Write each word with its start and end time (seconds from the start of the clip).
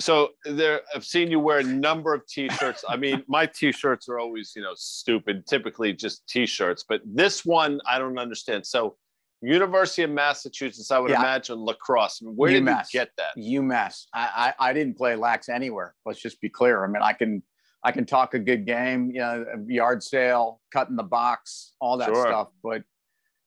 so 0.00 0.30
there 0.44 0.80
i've 0.94 1.04
seen 1.04 1.30
you 1.30 1.40
wear 1.40 1.58
a 1.58 1.62
number 1.64 2.14
of 2.14 2.24
t-shirts 2.26 2.84
i 2.88 2.96
mean 2.96 3.22
my 3.26 3.44
t-shirts 3.46 4.08
are 4.08 4.18
always 4.18 4.52
you 4.54 4.62
know 4.62 4.72
stupid 4.76 5.46
typically 5.46 5.92
just 5.92 6.26
t-shirts 6.28 6.84
but 6.88 7.00
this 7.04 7.44
one 7.44 7.80
i 7.88 7.98
don't 7.98 8.18
understand 8.18 8.64
so 8.64 8.96
university 9.42 10.02
of 10.02 10.10
massachusetts 10.10 10.90
i 10.90 10.98
would 10.98 11.10
Yeah. 11.10 11.20
imagine 11.20 11.58
lacrosse 11.64 12.20
where 12.22 12.50
did 12.52 12.62
UMass. 12.64 12.92
you 12.92 13.00
get 13.00 13.10
that 13.16 13.36
UMass. 13.36 14.06
I, 14.12 14.54
I 14.58 14.70
I 14.70 14.72
didn't 14.72 14.96
play 14.96 15.14
lax 15.16 15.48
anywhere. 15.48 15.94
Let's 16.04 16.20
just 16.20 16.40
be 16.40 16.48
clear. 16.48 16.84
I 16.84 16.88
mean, 16.88 17.02
I 17.02 17.12
can 17.12 17.42
I 17.84 17.92
can 17.92 18.04
talk 18.04 18.34
a 18.34 18.38
good 18.40 18.66
game, 18.66 19.12
you 19.12 19.20
know, 19.20 19.44
yard 19.68 20.02
sale, 20.02 20.60
cutting 20.72 20.96
the 20.96 21.04
box, 21.04 21.74
all 21.80 21.96
that 21.98 22.08
Sure. 22.08 22.26
stuff. 22.26 22.48
But 22.64 22.82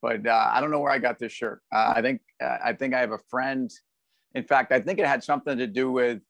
but 0.02 0.26
uh, 0.26 0.50
I 0.54 0.62
don't 0.62 0.72
know 0.72 0.80
where 0.80 0.94
I 0.94 0.98
got 1.00 1.20
this 1.20 1.34
shirt. 1.34 1.62
Uh, 1.74 1.92
I 1.98 2.02
think 2.02 2.22
uh, 2.42 2.58
I 2.64 2.72
think 2.72 2.94
I 2.94 3.00
have 3.02 3.12
a 3.12 3.20
friend. 3.30 3.70
In 4.34 4.46
fact, 4.46 4.72
I 4.72 4.80
think 4.80 4.98
it 5.00 5.06
had 5.06 5.22
something 5.24 5.58
to 5.58 5.68
do 5.68 5.92
with. 5.92 6.22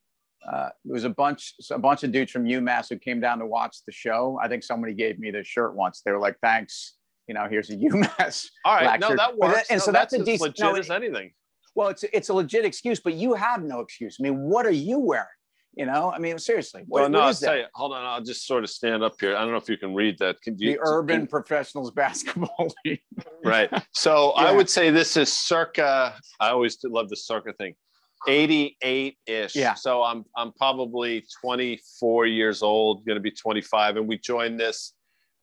Uh, 0.49 0.69
there 0.85 0.93
was 0.93 1.03
a 1.03 1.09
bunch, 1.09 1.53
a 1.69 1.77
bunch 1.77 2.03
of 2.03 2.11
dudes 2.11 2.31
from 2.31 2.45
UMass 2.45 2.89
who 2.89 2.97
came 2.97 3.19
down 3.19 3.39
to 3.39 3.45
watch 3.45 3.77
the 3.85 3.91
show. 3.91 4.39
I 4.41 4.47
think 4.47 4.63
somebody 4.63 4.93
gave 4.93 5.19
me 5.19 5.29
this 5.31 5.47
shirt 5.47 5.75
once. 5.75 6.01
They 6.03 6.11
were 6.11 6.19
like, 6.19 6.37
"Thanks, 6.41 6.95
you 7.27 7.33
know, 7.35 7.47
here's 7.49 7.69
a 7.69 7.75
UMass." 7.87 8.47
all 8.65 8.75
right 8.75 8.99
no 8.99 9.09
shirt. 9.09 9.17
that 9.17 9.37
works 9.37 9.69
and 9.69 9.79
No, 9.79 9.85
so 9.85 9.91
that's 9.91 10.13
a 10.13 10.23
decent- 10.23 10.41
legit 10.59 10.73
no, 10.73 10.75
as 10.79 10.89
anything 10.89 11.31
Well, 11.75 11.89
it's 11.89 12.03
it's 12.03 12.29
a 12.29 12.33
legit 12.33 12.65
excuse, 12.65 12.99
but 12.99 13.13
you 13.13 13.33
have 13.35 13.61
no 13.63 13.81
excuse. 13.81 14.17
I 14.19 14.23
mean, 14.23 14.39
what 14.49 14.65
are 14.65 14.71
you 14.71 14.99
wearing? 14.99 15.27
You 15.73 15.85
know, 15.85 16.11
I 16.11 16.17
mean, 16.19 16.37
seriously, 16.37 16.83
what, 16.87 17.01
well, 17.01 17.09
no, 17.09 17.19
what 17.19 17.27
I'll 17.27 17.33
tell 17.33 17.53
that? 17.53 17.59
you. 17.59 17.65
Hold 17.75 17.93
on, 17.93 18.03
I'll 18.03 18.21
just 18.21 18.45
sort 18.45 18.65
of 18.65 18.69
stand 18.69 19.03
up 19.03 19.13
here. 19.21 19.37
I 19.37 19.39
don't 19.41 19.51
know 19.51 19.57
if 19.57 19.69
you 19.69 19.77
can 19.77 19.93
read 19.95 20.17
that. 20.19 20.41
Can 20.41 20.57
you? 20.57 20.73
The 20.73 20.79
Urban 20.83 21.27
Professionals 21.27 21.91
Basketball 21.91 22.73
League. 22.85 22.99
right. 23.45 23.69
So 23.93 24.31
I 24.31 24.51
would 24.51 24.69
say 24.69 24.89
this 24.89 25.15
is 25.15 25.31
circa. 25.31 26.13
I 26.41 26.49
always 26.49 26.77
love 26.83 27.07
the 27.09 27.15
circa 27.15 27.53
thing. 27.53 27.75
88 28.27 29.17
ish. 29.25 29.55
Yeah. 29.55 29.73
So 29.73 30.03
I'm 30.03 30.25
I'm 30.35 30.51
probably 30.53 31.25
24 31.41 32.25
years 32.27 32.61
old, 32.61 33.05
going 33.05 33.15
to 33.15 33.21
be 33.21 33.31
25, 33.31 33.97
and 33.97 34.07
we 34.07 34.17
joined 34.17 34.59
this 34.59 34.93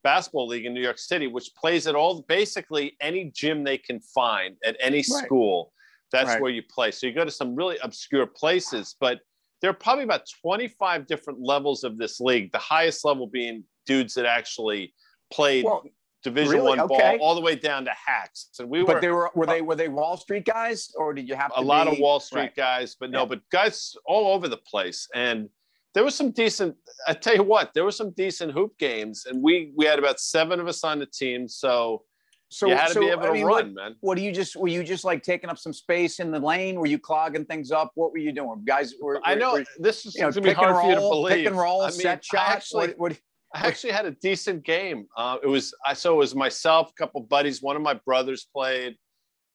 basketball 0.04 0.46
league 0.46 0.64
in 0.64 0.74
New 0.74 0.82
York 0.82 0.98
City, 0.98 1.26
which 1.26 1.50
plays 1.56 1.86
at 1.86 1.94
all 1.94 2.22
basically 2.28 2.96
any 3.00 3.30
gym 3.34 3.64
they 3.64 3.78
can 3.78 4.00
find 4.00 4.56
at 4.64 4.76
any 4.80 4.98
Right. 4.98 5.04
school. 5.04 5.72
That's 6.12 6.28
Right. 6.30 6.40
where 6.40 6.50
you 6.50 6.62
play. 6.62 6.90
So 6.92 7.06
you 7.06 7.12
go 7.12 7.24
to 7.24 7.30
some 7.30 7.54
really 7.54 7.76
obscure 7.82 8.26
places, 8.26 8.96
but 9.00 9.20
there 9.60 9.70
are 9.70 9.74
probably 9.74 10.04
about 10.04 10.22
25 10.40 11.06
different 11.06 11.40
levels 11.42 11.82
of 11.84 11.98
this 11.98 12.20
league. 12.20 12.52
The 12.52 12.58
highest 12.58 13.04
level 13.04 13.26
being 13.26 13.64
dudes 13.86 14.14
that 14.14 14.24
actually 14.24 14.94
played 15.32 15.64
Well, 15.64 15.84
Division 16.24 16.55
really? 16.55 16.69
One 16.69 16.80
Okay. 16.80 17.16
ball 17.19 17.27
all 17.28 17.34
the 17.36 17.41
way 17.41 17.55
down 17.55 17.84
to 17.84 17.92
hacks. 17.92 18.48
And 18.58 18.69
we 18.69 18.80
were 18.83 18.86
but 18.94 19.00
they 19.00 19.08
were 19.08 19.30
were 19.34 19.47
they 19.47 19.62
were 19.62 19.77
they 19.77 19.88
Wall 19.88 20.16
Street 20.16 20.44
guys, 20.44 20.91
or 20.97 21.14
did 21.14 21.28
you 21.28 21.36
have 21.36 21.55
to 21.55 21.60
a 21.60 21.62
lot 21.62 21.86
be- 21.86 21.92
of 21.92 21.98
Wall 22.00 22.19
Street 22.20 22.41
Right. 22.41 22.56
guys, 22.56 22.97
but 22.98 23.10
no, 23.10 23.20
Yeah. 23.20 23.27
but 23.27 23.41
guys 23.50 23.94
all 24.05 24.33
over 24.34 24.48
the 24.48 24.56
place. 24.56 25.08
And 25.14 25.48
there 25.94 26.02
was 26.05 26.14
some 26.16 26.33
decent. 26.33 26.77
I 27.06 27.14
tell 27.14 27.34
you 27.36 27.44
what, 27.44 27.72
there 27.72 27.84
were 27.84 27.92
some 27.92 28.10
decent 28.10 28.52
hoop 28.52 28.77
games, 28.78 29.27
and 29.27 29.42
we 29.42 29.72
we 29.77 29.84
had 29.86 29.98
about 29.98 30.19
seven 30.20 30.58
of 30.60 30.66
us 30.66 30.83
on 30.84 30.98
the 30.98 31.06
team, 31.06 31.48
so, 31.48 32.05
So 32.50 32.66
you 32.66 32.75
had 32.77 32.88
to 32.88 32.94
so, 32.94 33.00
be 33.00 33.08
able 33.10 33.22
to 33.22 33.28
I 33.28 33.32
mean, 33.34 33.44
run, 33.44 33.55
What, 33.66 33.75
man. 33.75 33.97
what 34.00 34.16
do 34.16 34.22
you 34.25 34.32
just 34.32 34.56
were 34.56 34.69
you 34.69 34.82
just 34.82 35.05
like 35.05 35.22
taking 35.22 35.50
up 35.50 35.58
some 35.58 35.72
space 35.72 36.19
in 36.19 36.30
the 36.30 36.41
lane? 36.41 36.80
Were 36.80 36.86
you 36.86 36.98
clogging 36.98 37.44
things 37.44 37.70
up? 37.70 37.92
What 37.94 38.10
were 38.12 38.19
you 38.19 38.32
doing, 38.32 38.64
guys? 38.66 38.94
Were, 39.00 39.20
I 39.25 39.34
know 39.36 39.53
were, 39.53 39.64
this 39.78 40.05
is 40.06 40.14
you 40.16 40.22
know, 40.22 40.30
to 40.32 40.41
be 40.41 40.48
pick 40.50 40.58
and 40.58 40.75
for 40.75 40.82
you 40.88 40.94
to 40.94 41.00
roll, 41.00 41.10
believe. 41.10 41.36
pick 41.36 41.47
and 41.47 41.56
roll, 41.58 41.82
I 41.82 41.91
mean, 41.91 42.00
set 42.00 42.19
I 42.19 42.36
shot. 42.36 42.48
actually, 42.56 42.86
what, 42.88 42.98
what, 42.98 43.20
I 43.54 43.66
actually 43.66 43.92
had 43.92 44.06
a 44.06 44.10
decent 44.10 44.64
game. 44.64 45.06
Uh, 45.16 45.38
it 45.42 45.46
was 45.46 45.74
I 45.86 45.94
so 45.94 46.14
it 46.14 46.18
was 46.18 46.34
myself, 46.34 46.91
a 46.91 46.94
couple 46.94 47.20
buddies, 47.22 47.62
one 47.62 47.77
of 47.77 47.82
my 47.82 47.94
brothers 47.94 48.46
played, 48.54 48.96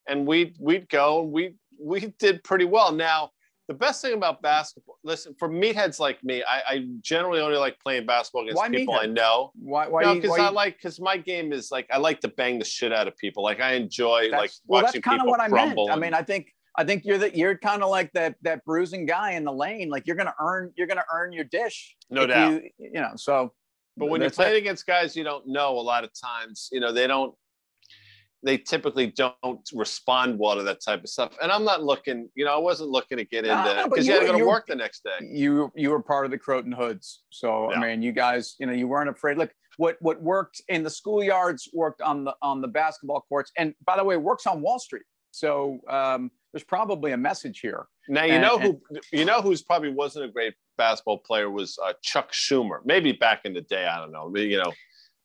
and 0.08 0.25
we 0.25 0.55
we'd 0.59 0.89
go 0.89 1.22
and 1.22 1.31
we 1.31 1.55
we 1.80 2.14
did 2.19 2.44
pretty 2.44 2.66
well. 2.66 2.91
Now 2.91 3.31
the 3.67 3.73
best 3.73 4.02
thing 4.02 4.14
about 4.14 4.41
basketball, 4.41 4.97
listen, 5.03 5.33
for 5.39 5.47
meatheads 5.47 5.97
like 5.99 6.21
me, 6.23 6.44
I, 6.44 6.61
I 6.67 6.88
generally 7.02 7.39
only 7.39 7.58
like 7.58 7.80
playing 7.80 8.05
basketball 8.05 8.44
against 8.44 8.58
Why 8.58 8.69
people 8.69 8.95
I 8.95 9.05
know. 9.05 9.52
why? 9.55 9.88
Why? 9.88 10.03
no, 10.03 10.16
because 10.16 10.38
I 10.38 10.49
like 10.49 10.77
because 10.77 10.99
my 10.99 11.16
game 11.16 11.53
is 11.53 11.71
like 11.71 11.88
I 11.91 11.97
like 11.97 12.19
to 12.21 12.27
bang 12.27 12.59
the 12.59 12.66
shit 12.66 12.91
out 12.91 13.08
of 13.08 13.15
people. 13.17 13.43
Like 13.43 13.61
I 13.61 13.73
enjoy 13.73 14.30
That's, 14.30 14.42
like 14.42 14.52
well, 14.67 14.81
that's 14.81 14.89
watching 14.89 15.02
kind 15.02 15.21
of 15.21 15.25
people 15.25 15.31
what 15.31 15.39
I 15.39 15.48
meant. 15.48 15.75
crumble. 15.75 15.92
I 15.92 15.95
mean, 15.95 16.14
I 16.14 16.23
think 16.23 16.48
I 16.75 16.83
think 16.83 17.05
you're 17.05 17.20
that 17.20 17.37
you're 17.37 17.58
kind 17.58 17.83
of 17.83 17.89
like 17.89 18.11
that 18.14 18.36
that 18.42 18.65
bruising 18.65 19.05
guy 19.05 19.31
in 19.31 19.45
the 19.45 19.54
lane. 19.54 19.89
Like 19.89 20.08
you're 20.08 20.17
gonna 20.17 20.36
earn 20.42 20.73
you're 20.75 20.87
gonna 20.87 21.05
earn 21.14 21.31
your 21.31 21.45
dish. 21.45 21.95
No 22.10 22.25
doubt. 22.27 22.54
You, 22.54 22.70
you 22.80 23.02
know, 23.02 23.11
so. 23.15 23.54
But 23.98 24.08
when 24.09 24.21
you're 24.21 24.30
playing 24.31 24.55
it. 24.55 24.59
against 24.59 24.86
guys 24.87 25.15
you 25.15 25.23
don't 25.23 25.48
know, 25.48 25.77
a 25.77 25.81
lot 25.81 26.04
of 26.04 26.09
times, 26.20 26.70
you 26.71 26.80
know, 26.80 26.92
they 26.92 27.05
don't, 27.08 27.33
they 28.45 28.58
typically 28.58 29.08
don't 29.08 29.70
respond 29.73 30.37
well 30.37 30.55
to 30.58 30.64
that 30.64 30.80
type 30.83 31.04
of 31.04 31.09
stuff. 31.09 31.37
And 31.42 31.52
I'm 31.52 31.64
not 31.64 31.83
looking, 31.83 32.30
you 32.36 32.43
know, 32.43 32.54
I 32.54 32.58
wasn't 32.58 32.89
looking 32.89 33.17
to 33.17 33.23
get 33.23 33.45
No, 33.45 33.52
into 33.58 33.64
no, 33.64 33.71
it 33.71 33.83
but 33.83 33.89
because 33.92 34.08
you 34.08 34.14
you 34.14 34.20
had 34.20 34.26
to 34.26 34.31
were- 34.33 34.37
go 34.39 34.43
to 34.45 34.49
work 34.49 34.65
the 34.67 34.76
next 34.76 35.04
day. 35.04 35.26
you 35.31 35.71
you 35.76 35.92
were 35.92 36.02
part 36.02 36.26
of 36.26 36.31
the 36.31 36.37
Croton 36.37 36.71
Hoods. 36.71 37.23
So 37.30 37.71
Yeah. 37.71 37.77
I 37.77 37.81
mean, 37.81 38.02
you 38.02 38.11
guys, 38.11 38.55
you 38.59 38.65
know, 38.65 38.73
you 38.73 38.87
weren't 38.87 39.09
afraid. 39.09 39.37
Look, 39.37 39.52
what 39.77 39.95
what 40.02 40.21
worked 40.21 40.61
in 40.67 40.83
the 40.83 40.89
schoolyards 40.89 41.70
worked 41.73 42.02
on 42.02 42.25
the 42.25 42.36
on 42.42 42.61
the 42.61 42.67
basketball 42.67 43.21
courts, 43.30 43.52
and 43.58 43.73
by 43.86 43.95
the 43.98 44.04
way, 44.04 44.17
works 44.17 44.45
on 44.45 44.61
Wall 44.61 44.77
Street. 44.80 45.04
So 45.33 45.80
um, 45.89 46.30
there's 46.54 46.64
probably 46.64 47.11
a 47.11 47.17
message 47.17 47.60
here. 47.60 47.88
Now 48.08 48.23
you 48.23 48.33
And- 48.33 48.44
know 48.44 48.60
who 48.60 48.80
you 49.11 49.26
know 49.26 49.42
who's 49.42 49.64
probably 49.64 49.89
wasn't 49.92 50.26
a 50.26 50.27
great 50.32 50.54
basketball 50.77 51.17
player 51.17 51.49
was 51.49 51.77
uh, 51.83 51.94
Chuck 52.04 52.32
Schumer. 52.32 52.80
Maybe 52.86 53.11
back 53.14 53.42
in 53.45 53.54
the 53.54 53.61
day, 53.61 53.86
I 53.88 53.98
don't 53.99 54.11
know. 54.11 54.32
You 54.36 54.58
know, 54.64 54.72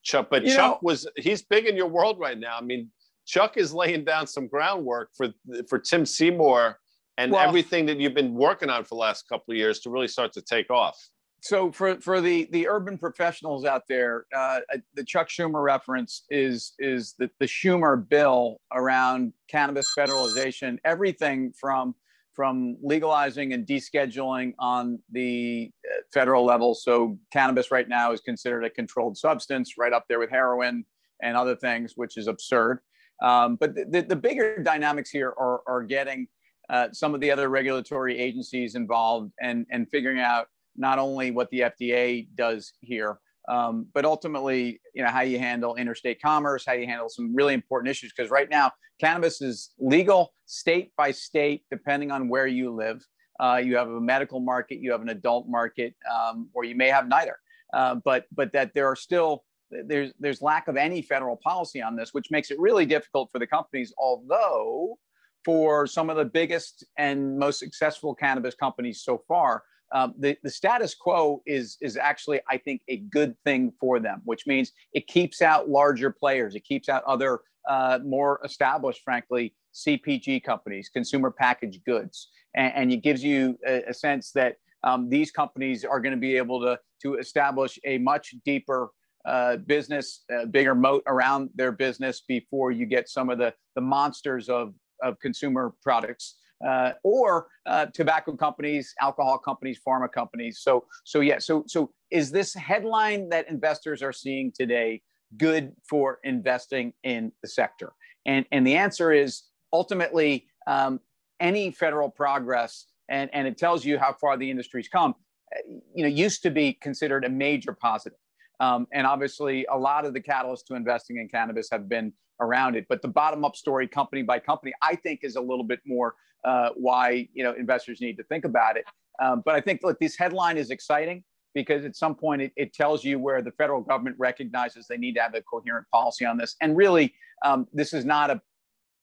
Chuck, 0.03 0.27
but 0.31 0.43
Chuck 0.45 0.57
know- 0.57 0.79
was 0.81 1.07
he's 1.15 1.43
big 1.43 1.67
in 1.67 1.75
your 1.75 1.87
world 1.87 2.19
right 2.19 2.37
now. 2.39 2.57
I 2.57 2.61
mean, 2.61 2.89
Chuck 3.27 3.55
is 3.57 3.71
laying 3.71 4.03
down 4.03 4.25
some 4.25 4.47
groundwork 4.47 5.09
for 5.15 5.29
for 5.69 5.77
Tim 5.77 6.05
Seymour 6.07 6.79
and 7.19 7.31
Well- 7.31 7.47
everything 7.47 7.85
that 7.85 7.97
you've 7.99 8.15
been 8.15 8.33
working 8.33 8.71
on 8.71 8.83
for 8.83 8.95
the 8.95 9.01
last 9.01 9.29
couple 9.29 9.51
of 9.51 9.57
years 9.57 9.79
to 9.81 9.91
really 9.91 10.07
start 10.07 10.33
to 10.33 10.41
take 10.41 10.71
off. 10.71 10.97
So 11.41 11.71
for 11.71 11.99
for 12.01 12.21
the 12.21 12.47
the 12.51 12.67
urban 12.67 12.97
professionals 12.97 13.65
out 13.65 13.83
there, 13.87 14.25
uh, 14.35 14.59
the 14.93 15.03
Chuck 15.03 15.29
Schumer 15.29 15.63
reference 15.63 16.23
is 16.29 16.73
is 16.79 17.15
the, 17.17 17.29
the 17.39 17.45
Schumer 17.45 18.07
bill 18.07 18.59
around 18.73 19.33
cannabis 19.47 19.87
federalization. 19.97 20.77
Everything 20.83 21.53
from 21.59 21.95
from 22.33 22.77
legalizing 22.81 23.53
and 23.53 23.67
descheduling 23.67 24.53
on 24.59 24.99
the 25.11 25.69
uh, 25.85 26.01
federal 26.13 26.45
level. 26.45 26.73
So 26.73 27.17
cannabis 27.33 27.69
right 27.69 27.89
now 27.89 28.13
is 28.13 28.21
considered 28.21 28.63
a 28.63 28.69
controlled 28.69 29.17
substance, 29.17 29.77
right 29.77 29.91
up 29.91 30.05
there 30.07 30.19
with 30.19 30.29
heroin 30.29 30.85
and 31.21 31.35
other 31.35 31.55
things, 31.55 31.93
which 31.97 32.15
is 32.15 32.27
absurd. 32.27 32.79
Um, 33.21 33.57
but 33.57 33.75
the, 33.75 33.85
the, 33.89 34.01
the 34.03 34.15
bigger 34.15 34.63
dynamics 34.63 35.09
here 35.09 35.33
are, 35.37 35.61
are 35.67 35.83
getting 35.83 36.27
uh, 36.69 36.87
some 36.93 37.13
of 37.13 37.19
the 37.19 37.29
other 37.29 37.49
regulatory 37.49 38.17
agencies 38.17 38.75
involved 38.75 39.33
and, 39.41 39.65
and 39.69 39.89
figuring 39.89 40.19
out 40.19 40.47
not 40.79 40.97
only 40.97 41.29
what 41.29 41.49
the 41.51 41.59
FDA 41.59 42.27
does 42.35 42.73
here, 42.79 43.19
um, 43.49 43.87
but 43.93 44.05
ultimately, 44.05 44.79
you 44.93 45.03
know, 45.03 45.09
how 45.09 45.21
you 45.21 45.39
handle 45.39 45.75
interstate 45.75 46.21
commerce, 46.21 46.63
how 46.65 46.73
you 46.73 46.85
handle 46.85 47.09
some 47.09 47.35
really 47.35 47.53
important 47.53 47.89
issues. 47.89 48.13
Because 48.15 48.31
right 48.31 48.49
now, 48.49 48.71
cannabis 48.99 49.41
is 49.41 49.71
legal 49.79 50.33
state 50.45 50.91
by 50.95 51.11
state, 51.11 51.63
depending 51.69 52.11
on 52.11 52.29
where 52.29 52.47
you 52.47 52.73
live. 52.73 53.05
Uh, 53.39 53.61
you 53.63 53.75
have 53.75 53.89
a 53.89 54.01
medical 54.01 54.39
market, 54.39 54.79
you 54.79 54.91
have 54.91 55.01
an 55.01 55.09
adult 55.09 55.47
market, 55.47 55.95
um, 56.11 56.49
or 56.53 56.63
you 56.63 56.75
may 56.75 56.87
have 56.87 57.07
neither. 57.07 57.37
Uh, 57.73 57.95
but 58.03 58.25
but 58.31 58.51
that 58.53 58.73
there 58.73 58.87
are 58.87 58.95
still 58.95 59.43
there's 59.71 60.11
there's 60.19 60.41
lack 60.41 60.67
of 60.67 60.77
any 60.77 61.01
federal 61.01 61.37
policy 61.37 61.81
on 61.81 61.95
this, 61.95 62.13
which 62.13 62.31
makes 62.31 62.51
it 62.51 62.59
really 62.59 62.85
difficult 62.85 63.29
for 63.31 63.39
the 63.39 63.47
companies. 63.47 63.93
Although 63.97 64.97
for 65.45 65.87
some 65.87 66.09
of 66.09 66.17
the 66.17 66.25
biggest 66.25 66.85
and 66.97 67.37
most 67.39 67.59
successful 67.59 68.13
cannabis 68.13 68.55
companies 68.55 69.01
so 69.01 69.23
far, 69.27 69.63
um, 69.91 70.13
the, 70.17 70.37
the 70.43 70.49
status 70.49 70.93
quo 70.93 71.41
is 71.45 71.77
is 71.81 71.97
actually 71.97 72.39
I 72.47 72.57
think 72.57 72.81
a 72.87 72.97
good 72.97 73.35
thing 73.43 73.73
for 73.79 73.99
them, 73.99 74.21
which 74.25 74.45
means 74.45 74.71
it 74.93 75.07
keeps 75.07 75.41
out 75.41 75.69
larger 75.69 76.11
players, 76.11 76.55
it 76.55 76.63
keeps 76.63 76.89
out 76.89 77.03
other 77.05 77.41
uh, 77.67 77.99
more 78.03 78.39
established, 78.43 79.01
frankly, 79.03 79.55
CPG 79.73 80.43
companies, 80.43 80.89
consumer 80.89 81.31
packaged 81.31 81.83
goods, 81.85 82.29
and, 82.55 82.73
and 82.75 82.91
it 82.91 82.97
gives 82.97 83.23
you 83.23 83.57
a, 83.67 83.83
a 83.89 83.93
sense 83.93 84.31
that 84.31 84.55
um, 84.83 85.09
these 85.09 85.31
companies 85.31 85.83
are 85.83 85.99
going 85.99 86.13
to 86.13 86.19
be 86.19 86.37
able 86.37 86.61
to 86.61 86.79
to 87.01 87.15
establish 87.15 87.79
a 87.85 87.97
much 87.97 88.35
deeper 88.45 88.89
uh, 89.25 89.57
business, 89.57 90.23
bigger 90.51 90.75
moat 90.75 91.03
around 91.07 91.49
their 91.55 91.71
business 91.71 92.21
before 92.27 92.71
you 92.71 92.85
get 92.85 93.09
some 93.09 93.29
of 93.29 93.37
the 93.37 93.53
the 93.75 93.81
monsters 93.81 94.49
of 94.49 94.73
of 95.01 95.19
consumer 95.19 95.73
products 95.81 96.35
uh, 96.67 96.91
or 97.03 97.47
uh, 97.65 97.85
tobacco 97.87 98.35
companies, 98.35 98.93
alcohol 99.01 99.37
companies, 99.37 99.79
pharma 99.85 100.11
companies. 100.11 100.59
So, 100.59 100.85
so 101.03 101.21
yeah. 101.21 101.39
So, 101.39 101.63
so 101.67 101.91
is 102.11 102.31
this 102.31 102.53
headline 102.53 103.29
that 103.29 103.49
investors 103.49 104.01
are 104.01 104.13
seeing 104.13 104.51
today 104.51 105.01
good 105.37 105.73
for 105.87 106.19
investing 106.23 106.93
in 107.03 107.31
the 107.41 107.47
sector? 107.47 107.93
And 108.25 108.45
and 108.51 108.65
the 108.65 108.75
answer 108.75 109.11
is 109.11 109.43
ultimately 109.71 110.47
um, 110.67 110.99
any 111.39 111.71
federal 111.71 112.09
progress, 112.09 112.87
and 113.09 113.29
and 113.33 113.47
it 113.47 113.57
tells 113.57 113.85
you 113.85 113.97
how 113.97 114.13
far 114.13 114.37
the 114.37 114.49
industry's 114.49 114.89
come. 114.89 115.15
uh, 115.55 115.61
You 115.95 116.03
know, 116.03 116.09
used 116.09 116.43
to 116.43 116.51
be 116.51 116.73
considered 116.73 117.25
a 117.25 117.29
major 117.29 117.73
positive. 117.73 118.19
Um, 118.59 118.87
and 118.91 119.07
obviously, 119.07 119.65
a 119.71 119.77
lot 119.77 120.05
of 120.05 120.13
the 120.13 120.21
catalysts 120.21 120.65
to 120.65 120.75
investing 120.75 121.17
in 121.17 121.29
cannabis 121.29 121.69
have 121.71 121.87
been 121.87 122.13
around 122.39 122.75
it. 122.75 122.85
But 122.89 123.01
the 123.01 123.07
bottom 123.07 123.45
up 123.45 123.55
story, 123.55 123.87
company 123.87 124.21
by 124.21 124.39
company, 124.39 124.73
I 124.81 124.95
think 124.95 125.21
is 125.23 125.35
a 125.35 125.41
little 125.41 125.63
bit 125.63 125.79
more 125.85 126.15
uh, 126.45 126.69
why 126.75 127.27
you 127.33 127.43
know 127.43 127.53
investors 127.53 128.01
need 128.01 128.17
to 128.17 128.23
think 128.23 128.45
about 128.45 128.77
it. 128.77 128.85
Um, 129.21 129.41
but 129.45 129.55
I 129.55 129.61
think, 129.61 129.81
look, 129.83 129.99
this 129.99 130.17
headline 130.17 130.57
is 130.57 130.71
exciting 130.71 131.23
because 131.53 131.83
at 131.83 131.95
some 131.95 132.15
point 132.15 132.41
it, 132.41 132.53
it, 132.55 132.73
tells 132.73 133.03
you 133.03 133.19
where 133.19 133.41
the 133.41 133.51
federal 133.51 133.81
government 133.81 134.15
recognizes 134.17 134.87
they 134.87 134.97
need 134.97 135.15
to 135.15 135.21
have 135.21 135.35
a 135.35 135.41
coherent 135.41 135.85
policy 135.91 136.25
on 136.25 136.37
this. 136.37 136.55
And 136.61 136.77
really, 136.77 137.13
um, 137.43 137.67
this 137.73 137.93
is 137.93 138.05
not 138.05 138.29
a 138.29 138.41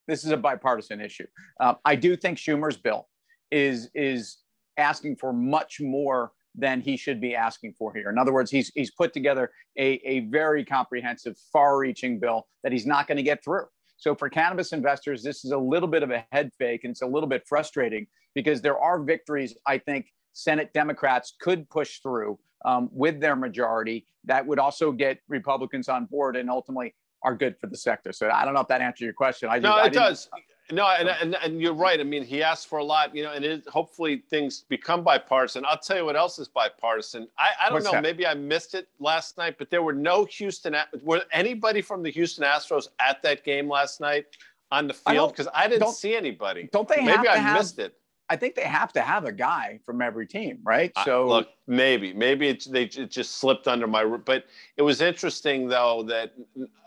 this 0.09 0.25
is 0.25 0.31
a 0.31 0.37
bipartisan 0.37 1.01
issue. 1.01 1.27
Uh, 1.59 1.75
I 1.85 1.97
do 1.97 2.17
think 2.17 2.39
Schumer's 2.39 2.77
bill 2.77 3.09
is 3.51 3.91
is 3.95 4.39
asking 4.77 5.17
for 5.17 5.33
much 5.33 5.81
more 5.81 6.33
than 6.57 6.81
he 6.81 6.97
should 6.97 7.21
be 7.21 7.35
asking 7.35 7.75
for 7.79 7.93
here. 7.95 8.11
In 8.11 8.19
other 8.19 8.33
words, 8.33 8.51
he's 8.51 8.73
he's 8.75 8.91
put 8.91 9.13
together 9.13 9.51
a, 9.79 10.01
a 10.05 10.21
very 10.21 10.65
comprehensive, 10.65 11.37
far-reaching 11.53 12.19
bill 12.19 12.47
that 12.63 12.73
he's 12.73 12.87
not 12.87 13.07
going 13.07 13.17
to 13.17 13.23
get 13.23 13.45
through. 13.45 13.67
So 13.99 14.15
for 14.15 14.29
cannabis 14.29 14.73
investors, 14.73 15.23
this 15.23 15.45
is 15.45 15.53
a 15.53 15.59
little 15.59 15.89
bit 15.89 16.03
of 16.03 16.11
a 16.11 16.25
head 16.33 16.51
fake, 16.59 16.85
and 16.85 16.91
it's 16.91 17.03
a 17.03 17.07
little 17.07 17.29
bit 17.29 17.45
frustrating 17.47 18.07
because 18.35 18.61
there 18.61 18.79
are 18.79 19.03
victories 19.03 19.57
I 19.67 19.79
think 19.79 20.13
Senate 20.33 20.73
Democrats 20.75 21.35
could 21.41 21.69
push 21.71 22.01
through 22.01 22.39
um, 22.65 22.91
with 22.93 23.21
their 23.21 23.37
majority 23.37 24.07
that 24.25 24.47
would 24.47 24.59
also 24.59 24.93
get 24.93 25.19
Republicans 25.29 25.89
on 25.89 26.05
board 26.07 26.37
and 26.37 26.51
ultimately 26.51 26.95
are 27.23 27.35
good 27.35 27.57
for 27.59 27.69
the 27.69 27.77
sector. 27.77 28.13
So 28.13 28.29
I 28.29 28.45
don't 28.45 28.55
know 28.55 28.61
if 28.61 28.69
that 28.69 28.83
answers 28.83 29.05
your 29.05 29.15
question. 29.15 29.49
I 29.49 29.59
just, 29.59 29.63
no, 29.63 29.83
it 29.85 29.93
does. 29.93 30.29
No, 30.73 30.89
and, 30.89 31.09
and, 31.09 31.37
and 31.43 31.61
you're 31.61 31.73
right. 31.73 32.01
I 32.01 32.03
mean, 32.03 32.25
he 32.25 32.43
asked 32.43 32.67
for 32.67 32.81
a 32.81 32.85
lot, 32.85 33.15
you 33.15 33.23
know, 33.23 33.33
and 33.33 33.45
it, 33.45 33.69
hopefully 33.69 34.25
things 34.29 34.65
become 34.69 35.05
bipartisan. 35.05 35.65
I'll 35.65 35.79
tell 35.79 35.97
you 35.97 36.05
what 36.05 36.17
else 36.17 36.41
is 36.41 36.49
bipartisan. 36.49 37.29
I, 37.39 37.51
I 37.61 37.65
don't 37.67 37.75
What's 37.75 37.85
know, 37.87 37.93
that? 37.93 38.03
maybe 38.03 38.27
I 38.27 38.35
missed 38.35 38.75
it 38.75 38.89
last 38.99 39.39
night, 39.39 39.57
but 39.59 39.71
there 39.71 39.83
were 39.83 39.93
no 39.93 40.25
Houston. 40.25 40.75
Were 41.03 41.23
anybody 41.31 41.83
from 41.83 42.03
the 42.03 42.11
Houston 42.11 42.45
Astros 42.45 42.89
at 43.01 43.23
that 43.23 43.45
game 43.45 43.69
last 43.69 44.01
night 44.01 44.27
on 44.73 44.89
the 44.89 44.95
field? 44.95 45.31
Because 45.33 45.47
I, 45.49 45.65
I, 45.65 45.69
didn't 45.69 45.93
see 45.93 46.17
anybody. 46.17 46.69
Don't 46.73 46.89
they? 46.89 47.05
Maybe 47.05 47.29
I 47.29 47.37
have, 47.37 47.57
missed 47.57 47.79
it. 47.79 47.97
I 48.29 48.37
think 48.37 48.57
they 48.57 48.63
have 48.63 48.93
to 48.95 49.01
have 49.01 49.25
a 49.25 49.33
guy 49.33 49.79
from 49.85 50.03
every 50.03 50.27
team, 50.27 50.59
right? 50.65 50.93
So 51.05 51.29
look, 51.29 51.49
maybe, 51.67 52.13
maybe 52.13 52.49
it, 52.49 52.67
they 52.69 52.85
it 52.85 53.11
just 53.11 53.37
slipped 53.37 53.69
under 53.69 53.87
my. 53.87 54.05
But 54.05 54.47
it 54.77 54.83
was 54.83 55.01
interesting 55.01 55.69
though 55.69 56.03
that 56.09 56.35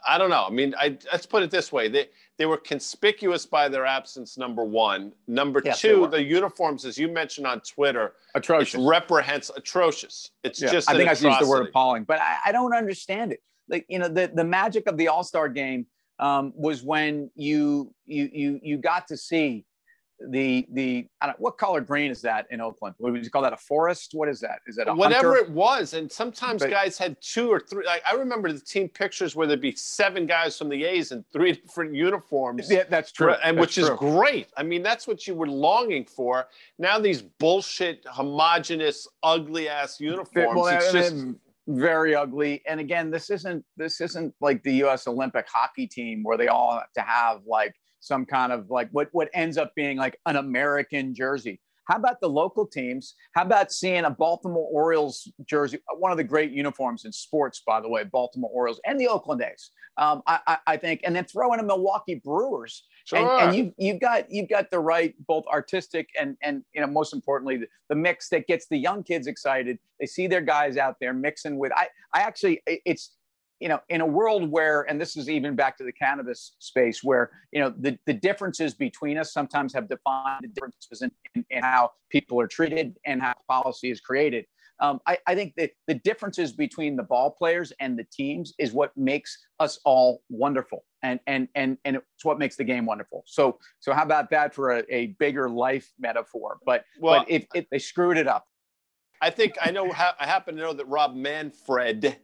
I 0.07 0.17
don't 0.17 0.29
know. 0.29 0.45
I 0.45 0.49
mean, 0.49 0.75
I 0.77 0.97
let's 1.11 1.25
put 1.25 1.43
it 1.43 1.49
this 1.49 1.71
way: 1.71 1.87
they 1.87 2.09
they 2.37 2.45
were 2.45 2.57
conspicuous 2.57 3.45
by 3.45 3.69
their 3.69 3.85
absence. 3.85 4.37
Number 4.37 4.65
one, 4.65 5.13
number 5.27 5.61
yes, 5.63 5.79
two, 5.79 6.07
the 6.07 6.21
uniforms, 6.21 6.83
as 6.85 6.97
you 6.97 7.07
mentioned 7.07 7.47
on 7.47 7.61
Twitter, 7.61 8.13
atrocious, 8.35 8.75
it's 8.75 8.83
reprehensible, 8.83 9.59
atrocious. 9.59 10.31
It's 10.43 10.61
yeah, 10.61 10.71
just. 10.71 10.89
I 10.89 10.97
think 10.97 11.07
I 11.07 11.11
used 11.11 11.41
the 11.41 11.47
word 11.47 11.67
appalling, 11.67 12.03
but 12.03 12.19
I, 12.19 12.37
I 12.47 12.51
don't 12.51 12.73
understand 12.73 13.31
it. 13.31 13.41
Like 13.69 13.85
you 13.87 13.99
know, 13.99 14.09
the 14.09 14.29
the 14.33 14.43
magic 14.43 14.87
of 14.87 14.97
the 14.97 15.07
All 15.07 15.23
Star 15.23 15.47
game 15.47 15.85
um, 16.19 16.51
was 16.55 16.83
when 16.83 17.31
you 17.35 17.93
you 18.05 18.29
you 18.33 18.59
you 18.61 18.77
got 18.77 19.07
to 19.07 19.15
see 19.15 19.65
the 20.27 20.67
the 20.73 21.07
what 21.37 21.57
color 21.57 21.81
green 21.81 22.11
is 22.11 22.21
that 22.21 22.47
in 22.51 22.59
Oakland? 22.59 22.95
What 22.97 23.13
would 23.13 23.23
you 23.23 23.29
call 23.29 23.41
that? 23.43 23.53
A 23.53 23.57
forest? 23.57 24.11
What 24.13 24.27
is 24.27 24.39
that? 24.41 24.59
Is 24.67 24.75
that 24.75 24.87
a 24.87 24.93
whatever 24.93 25.35
hunter? 25.35 25.45
it 25.45 25.51
was? 25.51 25.93
And 25.93 26.11
sometimes 26.11 26.61
but, 26.61 26.69
guys 26.69 26.97
had 26.97 27.15
two 27.21 27.49
or 27.49 27.59
three. 27.59 27.85
Like 27.85 28.03
I 28.09 28.15
remember 28.15 28.51
the 28.51 28.59
team 28.59 28.89
pictures 28.89 29.35
where 29.35 29.47
there'd 29.47 29.61
be 29.61 29.75
seven 29.75 30.25
guys 30.25 30.57
from 30.57 30.69
the 30.69 30.83
A's 30.83 31.11
in 31.11 31.23
three 31.31 31.53
different 31.65 31.95
uniforms. 31.95 32.69
Yeah, 32.69 32.83
that's 32.89 33.11
true. 33.11 33.33
And 33.43 33.57
that's 33.57 33.77
which 33.77 33.85
true. 33.85 33.93
is 33.93 33.99
great. 33.99 34.47
I 34.57 34.63
mean, 34.63 34.83
that's 34.83 35.07
what 35.07 35.25
you 35.25 35.35
were 35.35 35.47
longing 35.47 36.05
for. 36.05 36.47
Now 36.77 36.99
these 36.99 37.21
bullshit, 37.21 38.05
homogenous, 38.07 39.07
ugly 39.23 39.69
ass 39.69 39.99
uniforms. 39.99 40.55
Well, 40.55 40.67
it's 40.67 40.91
just 40.91 41.15
very 41.67 42.15
ugly. 42.15 42.61
And 42.67 42.79
again, 42.79 43.11
this 43.11 43.29
isn't 43.29 43.63
this 43.77 44.01
isn't 44.01 44.33
like 44.41 44.63
the 44.63 44.73
U.S. 44.75 45.07
Olympic 45.07 45.47
hockey 45.47 45.87
team 45.87 46.23
where 46.23 46.37
they 46.37 46.47
all 46.47 46.73
have 46.73 46.91
to 46.93 47.01
have 47.01 47.41
like 47.45 47.73
some 47.99 48.25
kind 48.25 48.51
of 48.51 48.69
like 48.69 48.89
what 48.91 49.09
what 49.11 49.29
ends 49.33 49.57
up 49.57 49.73
being 49.75 49.97
like 49.97 50.19
an 50.25 50.35
American 50.35 51.13
jersey. 51.13 51.59
How 51.89 51.95
about 51.95 52.21
the 52.21 52.29
local 52.29 52.67
teams? 52.67 53.15
How 53.33 53.41
about 53.41 53.71
seeing 53.71 54.05
a 54.05 54.11
Baltimore 54.11 54.69
Orioles 54.71 55.27
jersey? 55.47 55.79
One 55.97 56.11
of 56.11 56.17
the 56.17 56.23
great 56.23 56.51
uniforms 56.51 57.03
in 57.03 57.11
sports, 57.11 57.63
by 57.65 57.81
the 57.81 57.89
way, 57.89 58.03
Baltimore 58.03 58.51
Orioles 58.53 58.79
and 58.85 58.99
the 58.99 59.07
Oakland 59.07 59.41
A's. 59.41 59.71
Um, 59.97 60.21
I, 60.27 60.39
I, 60.45 60.57
I, 60.67 60.77
think, 60.77 61.01
and 61.03 61.15
then 61.15 61.25
throw 61.25 61.51
in 61.53 61.59
a 61.59 61.63
Milwaukee 61.63 62.21
Brewers, 62.23 62.85
sure. 63.05 63.17
and, 63.17 63.49
and 63.49 63.57
you 63.57 63.73
you've 63.77 63.99
got 63.99 64.31
you've 64.31 64.47
got 64.47 64.69
the 64.69 64.79
right 64.79 65.15
both 65.25 65.45
artistic 65.47 66.07
and 66.17 66.37
and 66.43 66.63
you 66.73 66.79
know 66.79 66.87
most 66.87 67.11
importantly 67.11 67.57
the, 67.57 67.67
the 67.89 67.95
mix 67.95 68.29
that 68.29 68.45
gets 68.45 68.67
the 68.67 68.77
young 68.77 69.01
kids 69.03 69.25
excited. 69.25 69.79
They 69.99 70.05
see 70.05 70.27
their 70.27 70.41
guys 70.41 70.77
out 70.77 70.97
there 71.01 71.11
mixing 71.11 71.57
with. 71.57 71.71
I 71.75 71.87
I 72.13 72.21
actually 72.21 72.61
it's 72.67 73.15
you 73.59 73.67
know, 73.67 73.79
in 73.89 74.01
a 74.01 74.05
world 74.05 74.49
where, 74.49 74.83
and 74.83 74.99
this 74.99 75.17
is 75.17 75.29
even 75.29 75.55
back 75.55 75.77
to 75.77 75.83
the 75.83 75.91
cannabis 75.91 76.55
space, 76.59 77.03
where 77.03 77.31
you 77.51 77.59
know 77.59 77.73
the, 77.77 77.97
the 78.05 78.13
differences 78.13 78.73
between 78.73 79.17
us 79.17 79.33
sometimes 79.33 79.73
have 79.73 79.89
defined 79.89 80.41
the 80.43 80.47
differences 80.47 81.01
in, 81.01 81.11
in, 81.35 81.45
in 81.49 81.63
how 81.63 81.91
people 82.09 82.39
are 82.39 82.47
treated 82.47 82.97
and 83.05 83.21
how 83.21 83.33
policy 83.47 83.91
is 83.91 83.99
created. 83.99 84.45
Um, 84.81 85.01
I, 85.05 85.17
I, 85.27 85.35
think 85.35 85.55
that 85.57 85.71
the 85.87 85.95
differences 85.95 86.53
between 86.53 86.95
the 86.95 87.03
ball 87.03 87.31
players 87.31 87.73
and 87.81 87.99
the 87.99 88.05
teams 88.13 88.53
is 88.57 88.71
what 88.71 88.95
makes 88.95 89.37
us 89.59 89.77
all 89.83 90.23
wonderful, 90.29 90.85
and 91.03 91.19
and 91.27 91.49
and 91.55 91.77
and 91.83 91.97
it's 91.97 92.23
what 92.23 92.39
makes 92.39 92.55
the 92.55 92.63
game 92.63 92.85
wonderful. 92.85 93.23
So 93.25 93.59
so 93.79 93.91
how 93.91 94.03
about 94.03 94.29
that 94.29 94.55
for 94.55 94.77
a, 94.77 94.83
a 94.89 95.07
bigger 95.19 95.49
life 95.49 95.91
metaphor? 95.99 96.59
But 96.65 96.85
well, 97.01 97.21
but 97.21 97.29
if, 97.29 97.45
if 97.53 97.69
they 97.69 97.79
screwed 97.79 98.17
it 98.17 98.27
up, 98.27 98.45
I 99.21 99.31
think 99.31 99.55
I 99.61 99.71
know. 99.71 99.91
I 99.91 100.25
happen 100.25 100.55
to 100.55 100.61
know 100.61 100.73
that 100.73 100.87
Rob 100.87 101.13
Manfred 101.13 102.17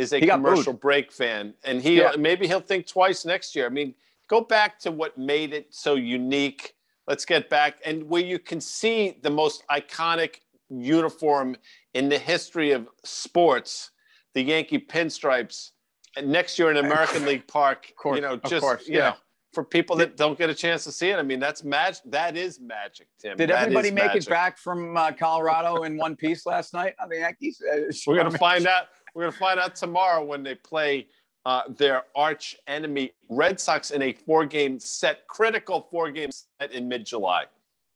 is 0.00 0.12
a 0.12 0.20
commercial 0.20 0.72
break 0.72 1.12
fan, 1.12 1.54
and 1.64 1.82
he 1.82 1.98
yeah. 1.98 2.12
maybe 2.18 2.46
he'll 2.46 2.60
think 2.60 2.86
twice 2.86 3.24
next 3.24 3.54
year. 3.54 3.66
I 3.66 3.68
mean, 3.68 3.94
go 4.28 4.40
back 4.40 4.78
to 4.80 4.90
what 4.90 5.18
made 5.18 5.52
it 5.52 5.66
so 5.70 5.94
unique. 5.94 6.74
Let's 7.06 7.24
get 7.24 7.50
back 7.50 7.78
and 7.84 8.08
where 8.08 8.22
you 8.22 8.38
can 8.38 8.60
see 8.60 9.18
the 9.22 9.30
most 9.30 9.64
iconic 9.68 10.36
uniform 10.70 11.56
in 11.94 12.08
the 12.08 12.18
history 12.18 12.70
of 12.70 12.88
sports, 13.04 13.90
the 14.34 14.42
Yankee 14.42 14.78
pinstripes. 14.78 15.72
And 16.16 16.30
next 16.30 16.58
year 16.58 16.70
in 16.70 16.76
American 16.86 17.26
League 17.26 17.46
Park, 17.46 17.92
course, 17.96 18.16
you 18.16 18.22
know, 18.22 18.36
just 18.36 18.62
course, 18.62 18.88
you 18.88 18.98
yeah. 18.98 19.10
know, 19.10 19.16
for 19.52 19.64
people 19.64 19.96
that 19.96 20.16
don't 20.16 20.38
get 20.38 20.48
a 20.48 20.54
chance 20.54 20.84
to 20.84 20.92
see 20.92 21.10
it. 21.10 21.18
I 21.18 21.22
mean, 21.22 21.40
that's 21.40 21.64
magic. 21.64 22.02
That 22.06 22.36
is 22.36 22.60
magic, 22.60 23.08
Tim. 23.18 23.36
Did 23.36 23.50
that 23.50 23.62
everybody 23.62 23.90
make 23.90 24.06
magic. 24.06 24.22
it 24.22 24.28
back 24.28 24.58
from 24.58 24.96
uh, 24.96 25.12
Colorado 25.12 25.82
in 25.82 25.96
one 25.96 26.14
piece 26.14 26.46
last 26.46 26.72
night 26.72 26.94
on 27.02 27.08
the 27.08 27.16
Yankees? 27.16 27.60
Uh, 27.60 27.92
We're 28.06 28.16
gonna 28.16 28.38
find 28.38 28.66
out. 28.66 28.84
We're 29.14 29.22
going 29.22 29.32
to 29.32 29.38
find 29.38 29.60
out 29.60 29.74
tomorrow 29.74 30.24
when 30.24 30.42
they 30.42 30.54
play 30.54 31.08
uh, 31.46 31.62
their 31.76 32.04
arch 32.14 32.56
enemy 32.66 33.12
Red 33.28 33.58
Sox 33.58 33.90
in 33.90 34.02
a 34.02 34.12
four-game 34.12 34.78
set, 34.78 35.26
critical 35.26 35.88
four-game 35.90 36.30
set 36.32 36.72
in 36.72 36.88
mid-July. 36.88 37.44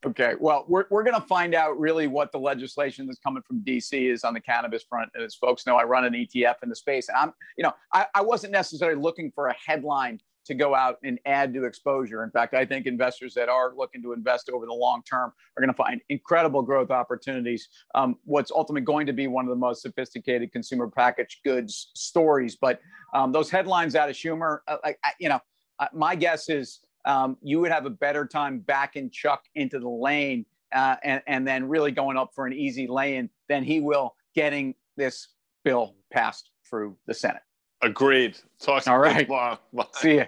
Okay, 0.05 0.33
well, 0.39 0.65
we're, 0.67 0.85
we're 0.91 1.03
going 1.03 1.19
to 1.19 1.27
find 1.27 1.55
out 1.55 1.79
really 1.79 2.05
what 2.05 2.31
the 2.31 2.37
legislation 2.37 3.07
that's 3.07 3.17
coming 3.17 3.41
from 3.41 3.61
DC 3.61 4.11
is 4.11 4.23
on 4.23 4.35
the 4.35 4.39
cannabis 4.39 4.83
front. 4.87 5.09
As 5.19 5.33
folks 5.33 5.65
know, 5.65 5.77
I 5.77 5.83
run 5.83 6.05
an 6.05 6.13
ETF 6.13 6.55
in 6.61 6.69
the 6.69 6.75
space, 6.75 7.09
and 7.09 7.17
I'm, 7.17 7.33
you 7.57 7.63
know, 7.63 7.73
I, 7.91 8.05
I 8.13 8.21
wasn't 8.21 8.53
necessarily 8.53 9.01
looking 9.01 9.31
for 9.33 9.47
a 9.47 9.55
headline 9.55 10.19
to 10.45 10.53
go 10.53 10.75
out 10.75 10.97
and 11.03 11.19
add 11.25 11.55
to 11.55 11.65
exposure. 11.65 12.23
In 12.23 12.29
fact, 12.29 12.53
I 12.53 12.65
think 12.65 12.85
investors 12.85 13.33
that 13.33 13.49
are 13.49 13.73
looking 13.75 14.03
to 14.03 14.13
invest 14.13 14.47
over 14.53 14.67
the 14.67 14.73
long 14.73 15.01
term 15.09 15.33
are 15.57 15.61
going 15.61 15.73
to 15.73 15.77
find 15.77 15.99
incredible 16.09 16.61
growth 16.61 16.91
opportunities. 16.91 17.67
Um, 17.95 18.17
what's 18.25 18.51
ultimately 18.51 18.85
going 18.85 19.07
to 19.07 19.13
be 19.13 19.25
one 19.25 19.45
of 19.45 19.49
the 19.49 19.55
most 19.55 19.81
sophisticated 19.81 20.51
consumer 20.51 20.87
packaged 20.87 21.39
goods 21.43 21.89
stories. 21.95 22.55
But 22.55 22.79
um, 23.15 23.31
those 23.31 23.49
headlines 23.49 23.95
out 23.95 24.07
of 24.07 24.15
Schumer, 24.15 24.59
uh, 24.67 24.77
like 24.83 24.99
you 25.19 25.29
know, 25.29 25.39
uh, 25.79 25.87
my 25.93 26.13
guess 26.13 26.47
is 26.47 26.81
um, 27.05 27.37
you 27.41 27.59
would 27.59 27.71
have 27.71 27.85
a 27.85 27.89
better 27.89 28.25
time 28.25 28.59
backing 28.59 29.09
Chuck 29.09 29.43
into 29.55 29.79
the 29.79 29.89
lane 29.89 30.45
uh, 30.73 30.95
and, 31.03 31.21
and 31.27 31.47
then 31.47 31.67
really 31.67 31.91
going 31.91 32.17
up 32.17 32.31
for 32.33 32.45
an 32.45 32.53
easy 32.53 32.87
lane 32.87 33.29
than 33.47 33.63
he 33.63 33.79
will 33.79 34.15
getting 34.33 34.75
this 34.97 35.29
bill 35.63 35.95
passed 36.11 36.51
through 36.69 36.95
the 37.07 37.13
Senate. 37.13 37.41
Agreed. 37.81 38.37
Talk 38.59 38.87
All 38.87 38.99
right. 38.99 39.27
Bye. 39.27 39.57
See 39.93 40.15
you 40.15 40.25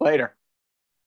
later. 0.00 0.34